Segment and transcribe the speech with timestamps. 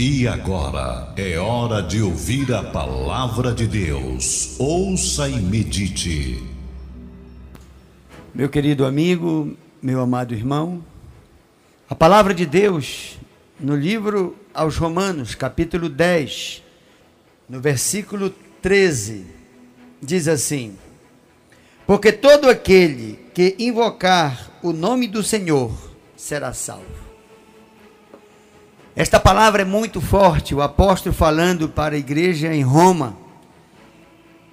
[0.00, 4.54] E agora é hora de ouvir a palavra de Deus.
[4.56, 6.40] Ouça e medite.
[8.32, 10.84] Meu querido amigo, meu amado irmão,
[11.90, 13.18] a palavra de Deus
[13.58, 16.62] no livro aos Romanos, capítulo 10,
[17.48, 19.26] no versículo 13,
[20.00, 20.78] diz assim:
[21.88, 25.72] Porque todo aquele que invocar o nome do Senhor
[26.16, 27.07] será salvo.
[28.98, 33.16] Esta palavra é muito forte, o apóstolo falando para a igreja em Roma.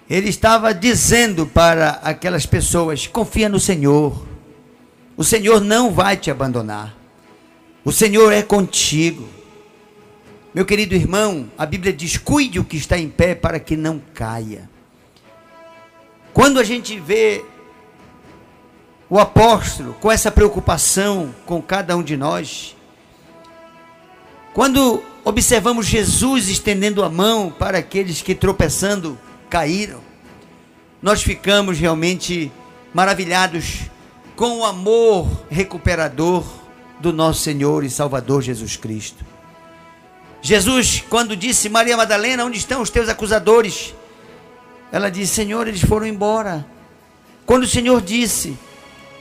[0.08, 4.24] Ele estava dizendo para aquelas pessoas: confia no Senhor.
[5.18, 6.96] O Senhor não vai te abandonar.
[7.84, 9.28] O Senhor é contigo.
[10.54, 14.00] Meu querido irmão, a Bíblia diz: cuide o que está em pé para que não
[14.14, 14.70] caia.
[16.36, 17.44] Quando a gente vê
[19.10, 22.75] o apóstolo com essa preocupação com cada um de nós,
[24.56, 30.00] quando observamos Jesus estendendo a mão para aqueles que tropeçando caíram,
[31.02, 32.50] nós ficamos realmente
[32.94, 33.82] maravilhados
[34.34, 36.46] com o amor recuperador
[37.02, 39.26] do nosso Senhor e Salvador Jesus Cristo.
[40.42, 43.94] Jesus, quando disse, Maria Madalena, onde estão os teus acusadores?
[44.90, 46.66] Ela disse, Senhor, eles foram embora.
[47.46, 48.58] Quando o Senhor disse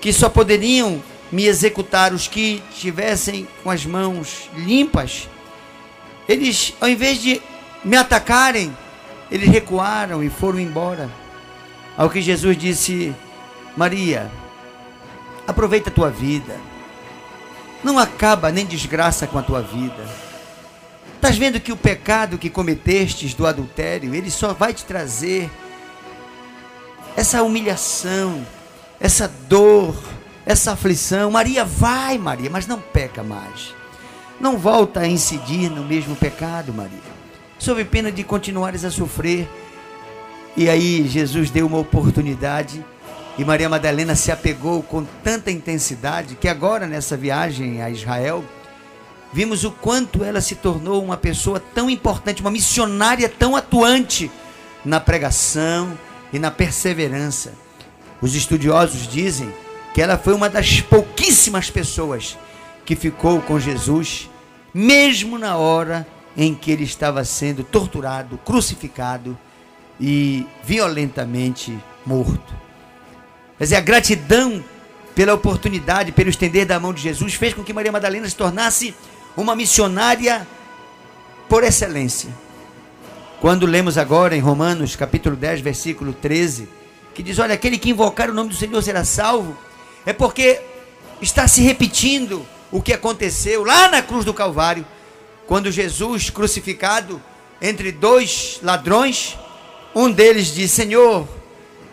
[0.00, 1.02] que só poderiam
[1.34, 5.28] me executar os que tivessem com as mãos limpas.
[6.28, 7.40] Eles, ao invés de
[7.84, 8.74] me atacarem,
[9.30, 11.10] eles recuaram e foram embora.
[11.96, 13.14] Ao que Jesus disse:
[13.76, 14.30] Maria,
[15.46, 16.58] aproveita a tua vida.
[17.82, 20.04] Não acaba nem desgraça com a tua vida.
[21.16, 25.50] Estás vendo que o pecado que cometestes do adultério, ele só vai te trazer
[27.16, 28.44] essa humilhação,
[29.00, 29.96] essa dor,
[30.44, 31.30] essa aflição.
[31.30, 33.74] Maria, vai, Maria, mas não peca mais.
[34.44, 36.98] Não volta a incidir no mesmo pecado, Maria.
[37.58, 39.48] Sob pena de continuares a sofrer.
[40.54, 42.84] E aí Jesus deu uma oportunidade
[43.38, 48.44] e Maria Madalena se apegou com tanta intensidade que agora nessa viagem a Israel
[49.32, 54.30] vimos o quanto ela se tornou uma pessoa tão importante, uma missionária tão atuante
[54.84, 55.98] na pregação
[56.34, 57.54] e na perseverança.
[58.20, 59.50] Os estudiosos dizem
[59.94, 62.36] que ela foi uma das pouquíssimas pessoas
[62.84, 64.28] que ficou com Jesus,
[64.74, 66.04] mesmo na hora
[66.36, 69.38] em que ele estava sendo torturado, crucificado
[70.00, 72.52] e violentamente morto.
[73.56, 74.62] Quer dizer, a gratidão
[75.14, 78.94] pela oportunidade, pelo estender da mão de Jesus, fez com que Maria Madalena se tornasse
[79.36, 80.46] uma missionária
[81.48, 82.30] por excelência.
[83.40, 86.68] Quando lemos agora em Romanos capítulo 10, versículo 13,
[87.14, 89.56] que diz: Olha, aquele que invocar o nome do Senhor será salvo
[90.04, 90.60] é porque
[91.20, 94.84] está se repetindo o que aconteceu lá na cruz do Calvário,
[95.46, 97.22] quando Jesus crucificado
[97.62, 99.38] entre dois ladrões,
[99.94, 101.28] um deles disse: Senhor,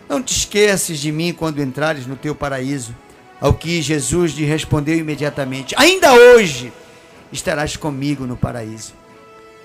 [0.08, 2.96] não te esqueças de mim quando entrares no teu paraíso.
[3.40, 6.72] Ao que Jesus lhe respondeu imediatamente: Ainda hoje
[7.30, 8.92] estarás comigo no paraíso.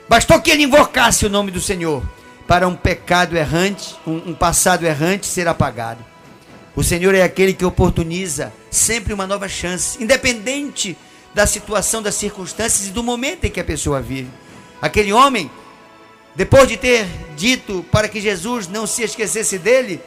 [0.07, 2.03] Bastou que ele invocasse o nome do Senhor
[2.47, 6.05] para um pecado errante, um, um passado errante ser apagado.
[6.75, 10.95] O Senhor é aquele que oportuniza sempre uma nova chance, independente
[11.37, 14.31] da situação, das circunstâncias e do momento em que a pessoa vive.
[14.81, 15.51] Aquele homem,
[16.35, 17.05] depois de ter
[17.35, 20.01] dito para que Jesus não se esquecesse dele,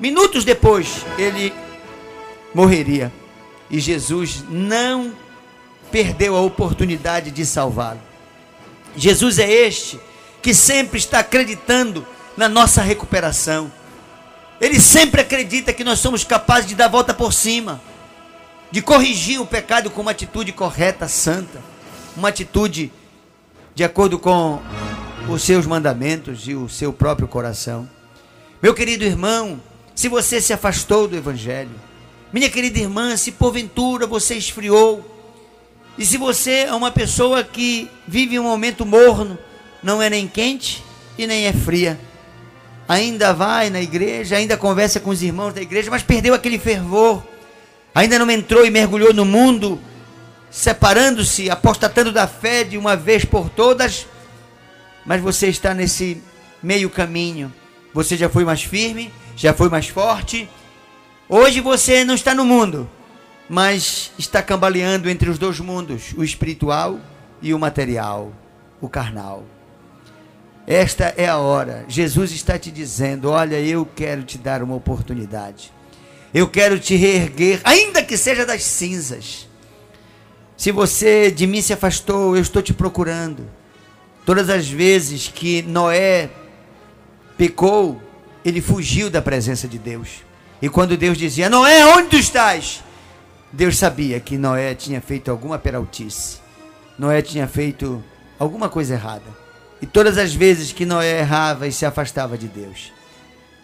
[0.00, 1.52] minutos depois ele
[2.54, 3.12] morreria.
[3.70, 5.14] E Jesus não
[5.90, 8.00] perdeu a oportunidade de salvá-lo.
[8.96, 10.00] Jesus é este
[10.40, 13.70] que sempre está acreditando na nossa recuperação.
[14.58, 17.78] Ele sempre acredita que nós somos capazes de dar a volta por cima,
[18.72, 21.62] de corrigir o pecado com uma atitude correta, santa,
[22.16, 22.90] uma atitude
[23.74, 24.60] de acordo com
[25.28, 27.88] os seus mandamentos e o seu próprio coração.
[28.62, 29.60] Meu querido irmão,
[29.94, 31.70] se você se afastou do Evangelho,
[32.32, 35.06] minha querida irmã, se porventura você esfriou,
[35.98, 39.38] e se você é uma pessoa que vive um momento morno,
[39.82, 40.82] não é nem quente
[41.18, 42.00] e nem é fria,
[42.88, 47.22] ainda vai na igreja, ainda conversa com os irmãos da igreja, mas perdeu aquele fervor,
[47.94, 49.80] ainda não entrou e mergulhou no mundo,
[50.50, 54.06] separando-se, apostatando da fé de uma vez por todas,
[55.04, 56.22] mas você está nesse
[56.62, 57.52] meio caminho.
[57.94, 60.48] Você já foi mais firme, já foi mais forte.
[61.28, 62.88] Hoje você não está no mundo,
[63.48, 66.98] mas está cambaleando entre os dois mundos, o espiritual
[67.40, 68.32] e o material,
[68.80, 69.44] o carnal.
[70.66, 71.84] Esta é a hora.
[71.88, 75.72] Jesus está te dizendo: Olha, eu quero te dar uma oportunidade.
[76.34, 79.46] Eu quero te reerguer, ainda que seja das cinzas.
[80.56, 83.48] Se você de mim se afastou, eu estou te procurando.
[84.24, 86.30] Todas as vezes que Noé
[87.36, 88.00] pecou,
[88.44, 90.22] ele fugiu da presença de Deus.
[90.62, 92.82] E quando Deus dizia: Noé, onde tu estás?
[93.52, 96.38] Deus sabia que Noé tinha feito alguma peraltice.
[96.98, 98.02] Noé tinha feito
[98.38, 99.42] alguma coisa errada.
[99.82, 102.92] E todas as vezes que Noé errava e se afastava de Deus.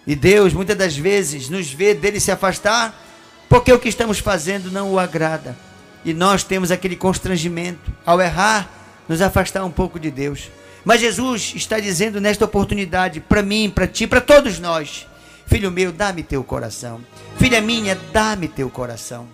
[0.08, 2.98] E Deus, muitas das vezes, nos vê dele se afastar
[3.46, 5.54] porque o que estamos fazendo não o agrada.
[6.02, 8.70] E nós temos aquele constrangimento, ao errar,
[9.06, 10.50] nos afastar um pouco de Deus.
[10.82, 15.06] Mas Jesus está dizendo nesta oportunidade, para mim, para ti, para todos nós:
[15.46, 17.02] Filho meu, dá-me teu coração.
[17.36, 19.28] Filha minha, dá-me teu coração.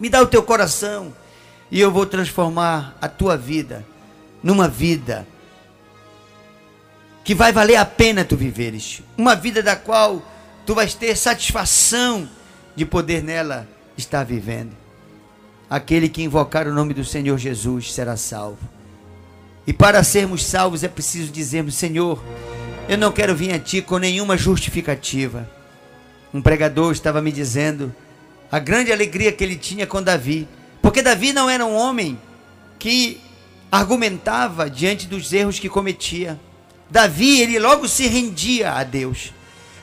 [0.00, 1.14] Me dá o teu coração
[1.70, 3.86] e eu vou transformar a tua vida
[4.42, 5.28] numa vida
[7.22, 9.02] que vai valer a pena tu viveres.
[9.16, 10.22] Uma vida da qual
[10.66, 12.28] tu vais ter satisfação
[12.74, 14.72] de poder nela estar vivendo.
[15.68, 18.58] Aquele que invocar o nome do Senhor Jesus será salvo.
[19.66, 22.22] E para sermos salvos é preciso dizermos: Senhor,
[22.88, 25.48] eu não quero vir a Ti com nenhuma justificativa.
[26.32, 27.94] Um pregador estava me dizendo
[28.50, 30.48] a grande alegria que ele tinha com Davi,
[30.82, 32.18] porque Davi não era um homem
[32.78, 33.20] que
[33.70, 36.38] argumentava diante dos erros que cometia.
[36.90, 39.32] Davi, ele logo se rendia a Deus.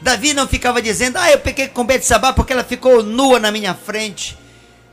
[0.01, 3.73] Davi não ficava dizendo, ah, eu pequei com Betsabá porque ela ficou nua na minha
[3.73, 4.37] frente,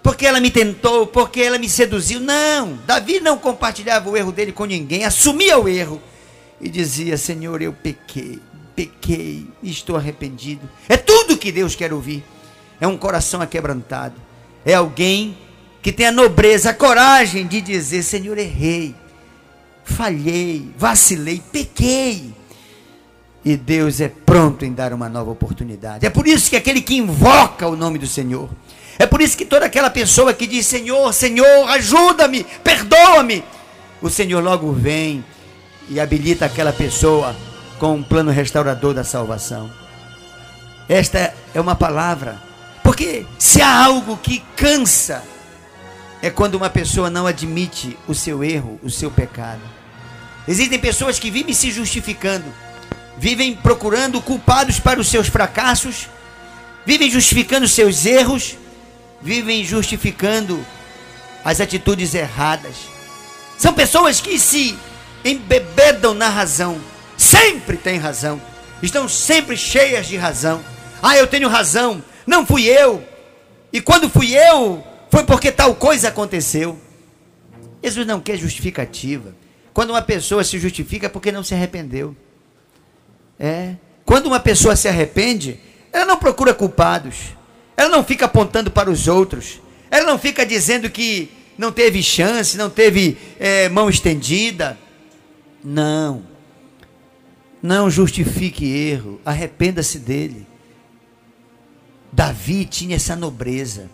[0.02, 2.20] porque ela me tentou, porque ela me seduziu.
[2.20, 6.00] Não, Davi não compartilhava o erro dele com ninguém, assumia o erro
[6.60, 8.40] e dizia, Senhor, eu pequei,
[8.74, 10.68] pequei, estou arrependido.
[10.88, 12.24] É tudo que Deus quer ouvir.
[12.80, 14.14] É um coração aquebrantado.
[14.64, 15.36] É alguém
[15.82, 18.94] que tem a nobreza, a coragem de dizer, Senhor, errei,
[19.84, 22.34] falhei, vacilei, pequei
[23.44, 26.06] e Deus é pronto em dar uma nova oportunidade.
[26.06, 28.48] É por isso que aquele que invoca o nome do Senhor,
[28.98, 33.44] é por isso que toda aquela pessoa que diz: Senhor, Senhor, ajuda-me, perdoa-me,
[34.00, 35.22] o Senhor logo vem
[35.90, 37.36] e habilita aquela pessoa
[37.78, 39.70] com um plano restaurador da salvação.
[40.88, 42.40] Esta é uma palavra,
[42.82, 45.22] porque se há algo que cansa,
[46.22, 49.62] é quando uma pessoa não admite o seu erro, o seu pecado.
[50.46, 52.52] Existem pessoas que vivem se justificando
[53.16, 56.08] vivem procurando culpados para os seus fracassos,
[56.84, 58.56] vivem justificando seus erros,
[59.20, 60.64] vivem justificando
[61.44, 62.74] as atitudes erradas.
[63.56, 64.76] São pessoas que se
[65.24, 66.80] embebedam na razão,
[67.16, 68.40] sempre têm razão,
[68.82, 70.62] estão sempre cheias de razão.
[71.02, 73.02] Ah, eu tenho razão, não fui eu.
[73.72, 74.84] E quando fui eu,
[75.14, 76.76] foi porque tal coisa aconteceu.
[77.80, 79.32] Jesus não quer justificativa.
[79.72, 82.16] Quando uma pessoa se justifica é porque não se arrependeu.
[83.38, 83.76] É.
[84.04, 85.60] Quando uma pessoa se arrepende,
[85.92, 87.26] ela não procura culpados.
[87.76, 89.60] Ela não fica apontando para os outros.
[89.88, 94.76] Ela não fica dizendo que não teve chance, não teve é, mão estendida.
[95.62, 96.24] Não.
[97.62, 99.20] Não justifique erro.
[99.24, 100.44] Arrependa-se dele.
[102.10, 103.88] Davi tinha essa nobreza.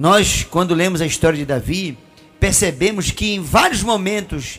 [0.00, 1.98] Nós, quando lemos a história de Davi,
[2.40, 4.58] percebemos que em vários momentos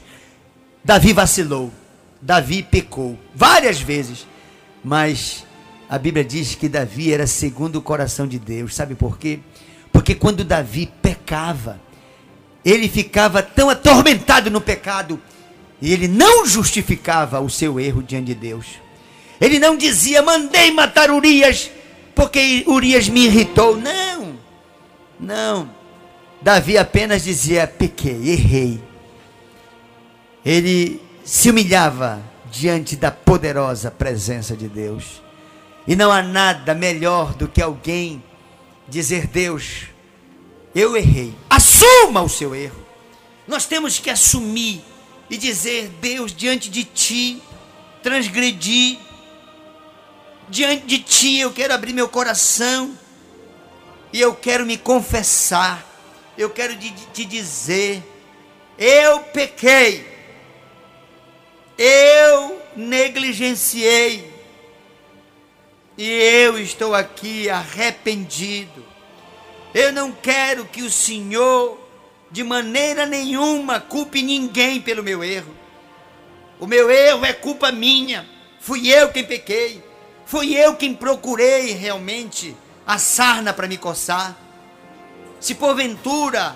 [0.86, 1.74] Davi vacilou.
[2.22, 4.28] Davi pecou várias vezes,
[4.84, 5.44] mas
[5.90, 8.76] a Bíblia diz que Davi era segundo o coração de Deus.
[8.76, 9.40] Sabe por quê?
[9.92, 11.82] Porque quando Davi pecava,
[12.64, 15.20] ele ficava tão atormentado no pecado
[15.82, 18.68] e ele não justificava o seu erro diante de Deus.
[19.42, 21.72] Ele não dizia, mandei matar Urias,
[22.14, 23.76] porque Urias me irritou.
[23.76, 24.31] Não,
[25.22, 25.70] não.
[26.42, 28.84] Davi apenas dizia, pequei, errei.
[30.44, 35.22] Ele se humilhava diante da poderosa presença de Deus.
[35.88, 38.24] E não há nada melhor do que alguém
[38.88, 39.84] dizer: Deus,
[40.74, 41.34] eu errei.
[41.50, 42.86] Assuma o seu erro.
[43.48, 44.84] Nós temos que assumir
[45.30, 47.42] e dizer: Deus, diante de ti,
[48.02, 48.98] transgredi.
[50.50, 52.98] Diante de ti, eu quero abrir meu coração.
[54.12, 55.86] E eu quero me confessar.
[56.38, 58.04] Eu quero te dizer:
[58.78, 60.12] eu pequei
[61.82, 64.32] eu negligenciei.
[65.98, 68.86] E eu estou aqui arrependido.
[69.74, 71.80] Eu não quero que o Senhor,
[72.30, 75.56] de maneira nenhuma, culpe ninguém pelo meu erro.
[76.60, 78.30] O meu erro é culpa minha.
[78.60, 79.84] Fui eu quem pequei.
[80.24, 84.36] Fui eu quem procurei realmente a sarna para me coçar.
[85.40, 86.56] Se porventura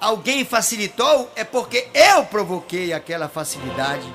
[0.00, 4.06] alguém facilitou, é porque eu provoquei aquela facilidade.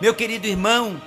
[0.00, 1.00] Meu querido irmão,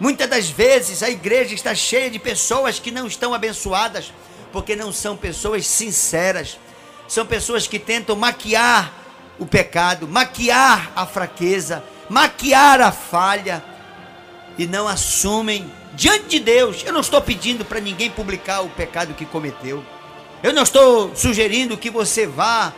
[0.00, 4.12] muitas das vezes a igreja está cheia de pessoas que não estão abençoadas,
[4.52, 6.58] porque não são pessoas sinceras,
[7.06, 8.92] são pessoas que tentam maquiar
[9.38, 13.62] o pecado, maquiar a fraqueza, maquiar a falha
[14.56, 16.84] e não assumem diante de Deus.
[16.86, 19.84] Eu não estou pedindo para ninguém publicar o pecado que cometeu.
[20.42, 22.72] Eu não estou sugerindo que você vá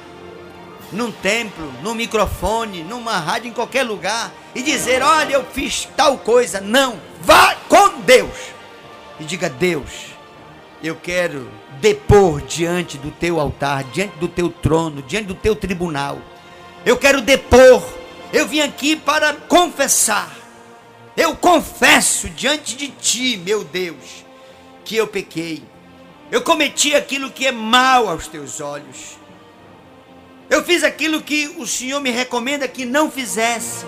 [0.91, 6.17] num templo, num microfone, numa rádio, em qualquer lugar e dizer: Olha, eu fiz tal
[6.17, 6.61] coisa.
[6.63, 8.35] Não, vá com Deus
[9.21, 10.07] e diga: Deus,
[10.83, 11.47] eu quero
[11.79, 16.19] depor diante do teu altar, diante do teu trono, diante do teu tribunal.
[16.87, 17.83] Eu quero depor.
[18.33, 20.40] Eu vim aqui para confessar.
[21.21, 24.25] Eu confesso diante de ti, meu Deus,
[24.87, 25.63] que eu pequei.
[26.33, 29.19] Eu cometi aquilo que é mal aos teus olhos.
[30.49, 33.85] Eu fiz aquilo que o Senhor me recomenda que não fizesse.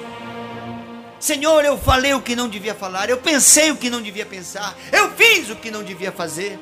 [1.18, 4.76] Senhor, eu falei o que não devia falar, eu pensei o que não devia pensar,
[4.92, 6.58] eu fiz o que não devia fazer.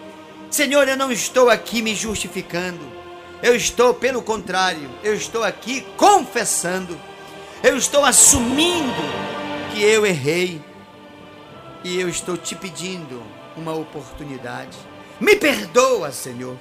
[0.53, 2.81] Senhor, eu não estou aqui me justificando,
[3.43, 6.97] eu estou, pelo contrário, eu estou aqui confessando,
[7.61, 9.20] eu estou assumindo
[9.73, 10.63] que eu errei
[11.83, 13.23] e eu estou te pedindo
[13.57, 14.77] uma oportunidade.
[15.21, 16.57] Me perdoa, Senhor,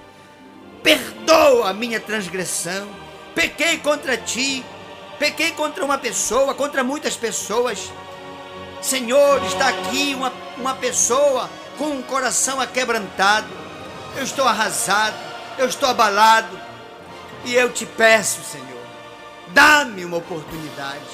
[0.83, 2.87] perdoa a minha transgressão,
[3.33, 4.63] pequei contra ti
[5.19, 7.91] pequei contra uma pessoa, contra muitas pessoas.
[8.81, 13.49] Senhor, está aqui uma, uma pessoa com um coração aquebrantado.
[14.15, 15.17] Eu estou arrasado,
[15.57, 16.57] eu estou abalado.
[17.45, 18.83] E eu te peço, Senhor,
[19.49, 21.05] dá-me uma oportunidade.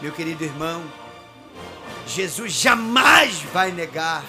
[0.00, 0.82] Meu querido irmão,
[2.06, 4.24] Jesus jamais vai negar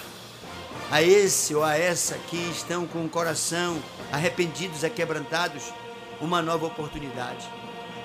[0.92, 5.64] a esse ou a essa que estão com o coração arrependidos, aquebrantados,
[6.22, 7.50] uma nova oportunidade.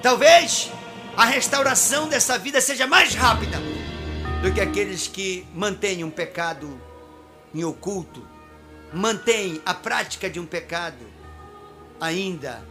[0.02, 0.70] Talvez
[1.16, 3.58] a restauração dessa vida seja mais rápida
[4.42, 6.80] do que aqueles que mantêm um pecado
[7.54, 8.26] em oculto,
[8.92, 11.04] mantêm a prática de um pecado
[12.00, 12.64] ainda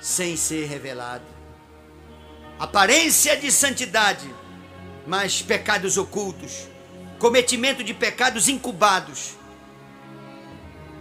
[0.00, 1.24] sem ser revelado.
[2.58, 4.28] Aparência de santidade,
[5.08, 6.68] mas pecados ocultos,
[7.18, 9.38] cometimento de pecados incubados.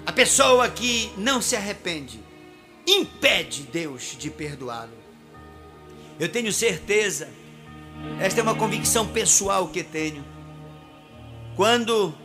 [0.06, 2.24] A pessoa que não se arrepende
[2.88, 4.96] impede Deus de perdoá-lo.
[6.18, 7.28] Eu tenho certeza,
[8.22, 10.24] esta é uma convicção pessoal que tenho.
[11.58, 12.16] Quando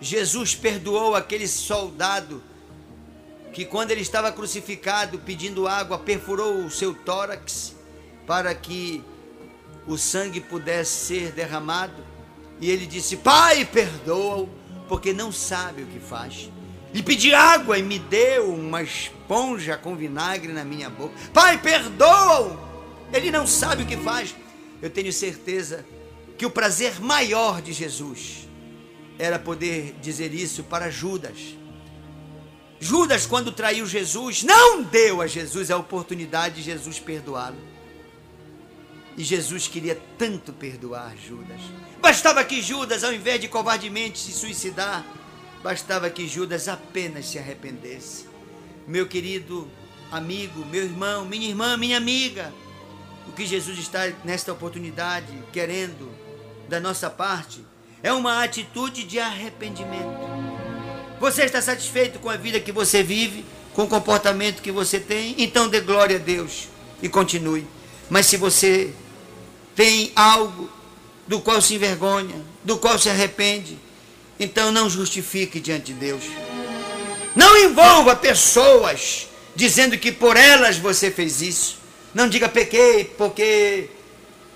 [0.00, 2.40] Jesus perdoou aquele soldado
[3.52, 7.74] que, quando ele estava crucificado pedindo água, perfurou o seu tórax
[8.24, 9.02] para que
[9.86, 12.04] o sangue pudesse ser derramado,
[12.60, 14.48] e ele disse: Pai, perdoa-o,
[14.88, 16.50] porque não sabe o que faz.
[16.92, 21.14] Lhe pedi água e me deu uma esponja com vinagre na minha boca.
[21.32, 22.72] Pai, perdoa-o
[23.12, 24.34] ele não sabe o que faz.
[24.80, 25.84] Eu tenho certeza
[26.38, 28.48] que o prazer maior de Jesus
[29.18, 31.56] era poder dizer isso para Judas.
[32.80, 37.58] Judas, quando traiu Jesus, não deu a Jesus a oportunidade de Jesus perdoá-lo.
[39.16, 41.60] E Jesus queria tanto perdoar Judas.
[42.00, 45.04] Bastava que Judas, ao invés de covardemente se suicidar,
[45.62, 48.26] bastava que Judas apenas se arrependesse.
[48.86, 49.68] Meu querido
[50.10, 52.52] amigo, meu irmão, minha irmã, minha amiga,
[53.28, 56.10] o que Jesus está nesta oportunidade querendo
[56.68, 57.64] da nossa parte
[58.02, 60.32] é uma atitude de arrependimento.
[61.20, 65.36] Você está satisfeito com a vida que você vive, com o comportamento que você tem?
[65.38, 66.68] Então dê glória a Deus
[67.00, 67.66] e continue.
[68.10, 68.92] Mas se você
[69.74, 70.70] tem algo
[71.26, 73.78] do qual se envergonha, do qual se arrepende,
[74.38, 76.24] então não justifique diante de Deus.
[77.34, 81.78] Não envolva pessoas dizendo que por elas você fez isso.
[82.12, 83.88] Não diga pequei porque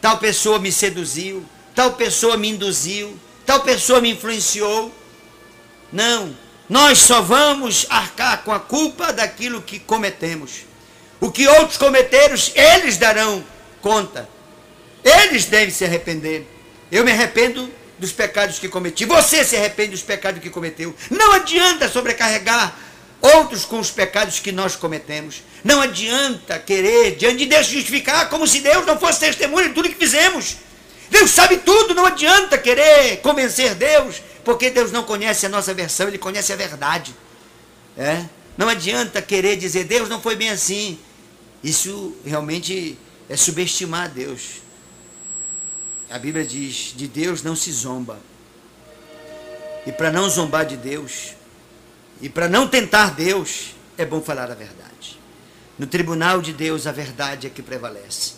[0.01, 1.45] tal pessoa me seduziu,
[1.75, 4.93] tal pessoa me induziu, tal pessoa me influenciou.
[5.93, 6.37] Não,
[6.69, 10.67] nós só vamos arcar com a culpa daquilo que cometemos.
[11.21, 13.43] O que outros cometeram, eles darão
[13.81, 14.29] conta.
[15.07, 16.45] Eles devem se arrepender.
[16.91, 19.05] Eu me arrependo dos pecados que cometi.
[19.05, 20.93] Você se arrepende dos pecados que cometeu.
[21.09, 22.77] Não adianta sobrecarregar
[23.21, 25.45] outros com os pecados que nós cometemos.
[25.63, 29.89] Não adianta querer, diante de Deus, justificar como se Deus não fosse testemunha de tudo
[29.89, 30.57] que fizemos.
[31.09, 36.09] Deus sabe tudo, não adianta querer convencer Deus, porque Deus não conhece a nossa versão,
[36.09, 37.15] Ele conhece a verdade.
[37.97, 38.25] É?
[38.59, 40.99] Não adianta querer dizer, Deus não foi bem assim.
[41.63, 42.99] Isso realmente
[43.29, 44.66] é subestimar Deus.
[46.11, 48.19] A Bíblia diz: de Deus não se zomba.
[49.87, 51.35] E para não zombar de Deus,
[52.21, 55.21] e para não tentar Deus, é bom falar a verdade.
[55.79, 58.35] No tribunal de Deus, a verdade é que prevalece.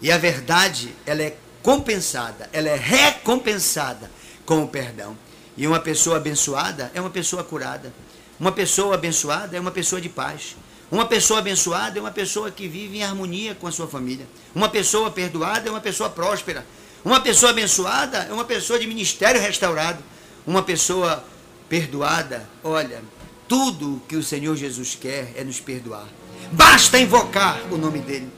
[0.00, 4.10] E a verdade, ela é compensada, ela é recompensada
[4.44, 5.16] com o perdão.
[5.56, 7.92] E uma pessoa abençoada é uma pessoa curada.
[8.40, 10.56] Uma pessoa abençoada é uma pessoa de paz.
[10.90, 14.26] Uma pessoa abençoada é uma pessoa que vive em harmonia com a sua família.
[14.54, 16.66] Uma pessoa perdoada é uma pessoa próspera.
[17.04, 20.02] Uma pessoa abençoada é uma pessoa de ministério restaurado.
[20.46, 21.24] Uma pessoa
[21.68, 23.02] perdoada, olha,
[23.48, 26.06] tudo que o Senhor Jesus quer é nos perdoar.
[26.52, 28.30] Basta invocar o nome dele.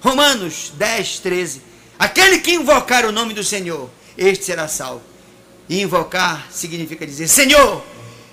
[0.00, 1.62] Romanos 10, 13.
[1.98, 5.02] Aquele que invocar o nome do Senhor, este será salvo.
[5.68, 7.84] E invocar significa dizer: Senhor,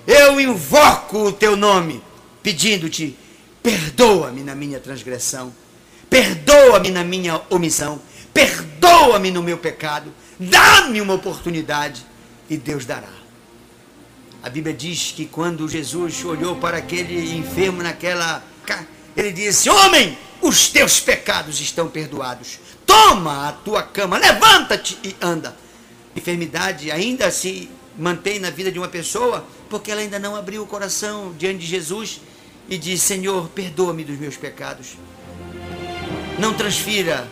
[0.06, 2.02] eu invoco o teu nome,
[2.42, 3.16] pedindo-te,
[3.62, 5.52] perdoa-me na minha transgressão,
[6.08, 8.00] perdoa-me na minha omissão,
[8.36, 12.04] perdoa-me no meu pecado, dá-me uma oportunidade
[12.50, 13.08] e Deus dará.
[14.42, 18.44] A Bíblia diz que quando Jesus olhou para aquele enfermo naquela.
[19.16, 22.58] Ele disse: Homem, os teus pecados estão perdoados.
[22.84, 25.56] Toma a tua cama, levanta-te e anda.
[26.14, 30.66] Enfermidade ainda se mantém na vida de uma pessoa porque ela ainda não abriu o
[30.66, 32.20] coração diante de Jesus
[32.68, 34.98] e diz: Senhor, perdoa-me dos meus pecados.
[36.38, 37.26] Não transfira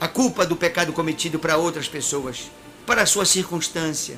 [0.00, 2.50] a culpa do pecado cometido para outras pessoas,
[2.86, 4.16] para a sua circunstância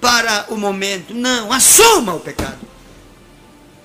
[0.00, 1.14] para o momento.
[1.14, 2.66] Não, assuma o pecado.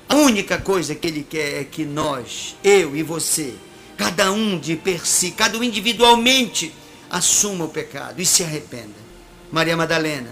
[0.07, 3.53] A única coisa que ele quer é que nós, eu e você,
[3.97, 6.73] cada um de per si, cada um individualmente,
[7.09, 9.03] assuma o pecado e se arrependa.
[9.51, 10.31] Maria Madalena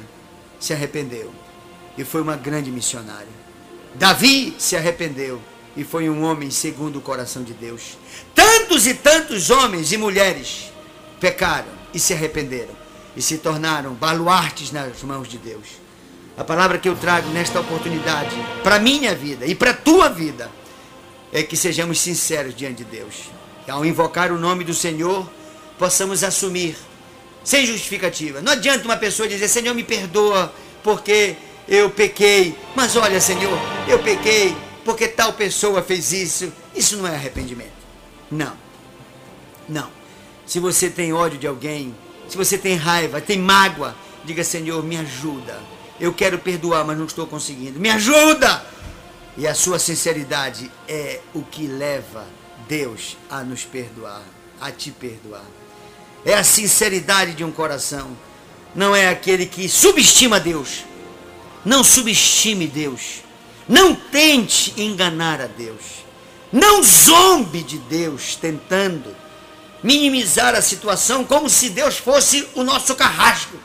[0.59, 1.31] se arrependeu
[1.97, 3.41] e foi uma grande missionária.
[3.95, 5.41] Davi se arrependeu
[5.75, 7.97] e foi um homem segundo o coração de Deus.
[8.35, 10.71] Tantos e tantos homens e mulheres
[11.21, 12.75] pecaram e se arrependeram
[13.15, 15.67] e se tornaram baluartes nas mãos de Deus.
[16.37, 20.49] A palavra que eu trago nesta oportunidade, para minha vida e para tua vida,
[21.31, 23.29] é que sejamos sinceros diante de Deus.
[23.67, 25.29] E ao invocar o nome do Senhor,
[25.77, 26.75] possamos assumir,
[27.43, 28.41] sem justificativa.
[28.41, 31.35] Não adianta uma pessoa dizer, Senhor, me perdoa, porque
[31.67, 32.57] eu pequei.
[32.75, 36.51] Mas olha, Senhor, eu pequei porque tal pessoa fez isso.
[36.75, 37.71] Isso não é arrependimento.
[38.31, 38.53] Não.
[39.67, 40.00] Não.
[40.51, 41.95] Se você tem ódio de alguém,
[42.27, 45.57] se você tem raiva, tem mágoa, diga: Senhor, me ajuda.
[45.97, 47.79] Eu quero perdoar, mas não estou conseguindo.
[47.79, 48.61] Me ajuda!
[49.37, 52.27] E a sua sinceridade é o que leva
[52.67, 54.23] Deus a nos perdoar,
[54.59, 55.45] a te perdoar.
[56.25, 58.09] É a sinceridade de um coração.
[58.75, 60.83] Não é aquele que subestima Deus.
[61.63, 63.23] Não subestime Deus.
[63.69, 66.03] Não tente enganar a Deus.
[66.51, 69.15] Não zombe de Deus tentando
[69.83, 73.57] minimizar a situação como se Deus fosse o nosso carrasco.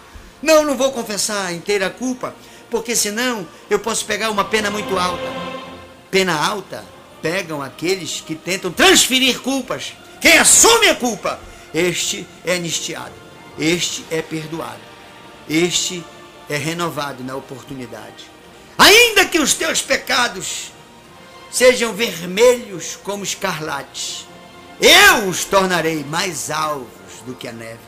[0.43, 2.35] Não, não vou confessar inteira culpa,
[2.71, 5.25] porque senão eu posso pegar uma pena muito alta.
[6.11, 6.85] Pena alta
[7.23, 9.95] pegam aqueles que tentam transferir culpas.
[10.21, 11.41] Quem assume a culpa,
[11.75, 13.13] este é anistiado,
[13.59, 14.81] este é perdoado,
[15.49, 16.05] este
[16.49, 18.31] é renovado na oportunidade.
[18.79, 20.71] Ainda que os teus pecados
[21.51, 24.27] sejam vermelhos como escarlate,
[24.81, 27.79] eu os tornarei mais alvos do que a neve.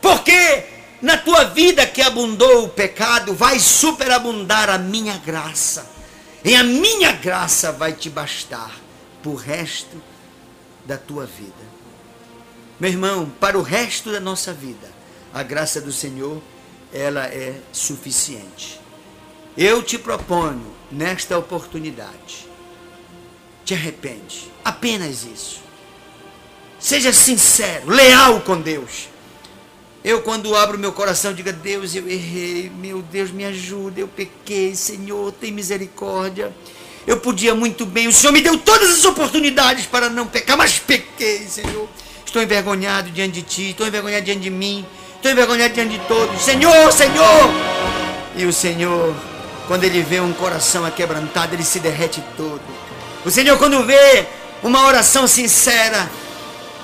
[0.00, 0.64] Porque
[1.00, 5.88] na tua vida que abundou o pecado, vai superabundar a minha graça.
[6.44, 8.72] E a minha graça vai te bastar
[9.22, 10.00] para o resto
[10.84, 11.68] da tua vida.
[12.80, 14.88] Meu irmão, para o resto da nossa vida,
[15.34, 16.40] a graça do Senhor,
[16.92, 18.80] ela é suficiente.
[19.56, 22.48] Eu te proponho, nesta oportunidade,
[23.64, 24.50] te arrepende.
[24.64, 25.67] Apenas isso.
[26.78, 29.08] Seja sincero, leal com Deus.
[30.04, 34.74] Eu, quando abro meu coração, diga: Deus, eu errei, meu Deus, me ajuda, eu pequei,
[34.74, 36.54] Senhor, tem misericórdia.
[37.06, 40.78] Eu podia muito bem, o Senhor me deu todas as oportunidades para não pecar, mas
[40.78, 41.88] pequei, Senhor.
[42.24, 44.86] Estou envergonhado diante de Ti, estou envergonhado diante de mim,
[45.16, 46.40] estou envergonhado diante de todos.
[46.42, 47.50] Senhor, Senhor!
[48.36, 49.14] E o Senhor,
[49.66, 52.60] quando Ele vê um coração aquebrantado, Ele se derrete todo.
[53.24, 54.26] O Senhor, quando vê
[54.62, 56.08] uma oração sincera,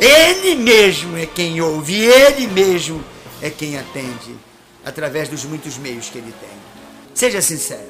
[0.01, 3.05] ele mesmo é quem ouve, ele mesmo
[3.41, 4.37] é quem atende,
[4.85, 6.51] através dos muitos meios que ele tem.
[7.15, 7.87] Seja sincero,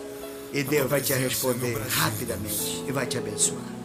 [0.52, 3.83] e Deus vai te responder rapidamente e vai te abençoar.